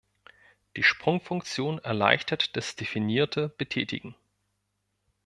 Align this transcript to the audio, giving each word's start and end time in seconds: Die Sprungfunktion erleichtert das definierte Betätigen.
Die 0.77 0.81
Sprungfunktion 0.81 1.77
erleichtert 1.77 2.55
das 2.57 2.75
definierte 2.75 3.49
Betätigen. 3.49 4.15